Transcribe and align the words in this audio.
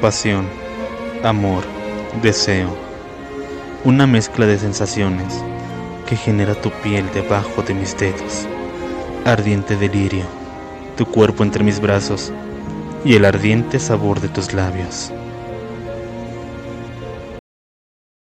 pasión, 0.00 0.46
amor, 1.22 1.62
deseo, 2.22 2.74
una 3.84 4.06
mezcla 4.06 4.46
de 4.46 4.58
sensaciones 4.58 5.44
que 6.08 6.16
genera 6.16 6.54
tu 6.54 6.70
piel 6.82 7.04
debajo 7.12 7.62
de 7.62 7.74
mis 7.74 7.96
dedos, 7.96 8.46
ardiente 9.24 9.76
delirio, 9.76 10.24
tu 10.96 11.04
cuerpo 11.06 11.44
entre 11.44 11.62
mis 11.62 11.80
brazos 11.80 12.32
y 13.04 13.14
el 13.14 13.24
ardiente 13.26 13.78
sabor 13.78 14.20
de 14.20 14.28
tus 14.28 14.54
labios. 14.54 15.12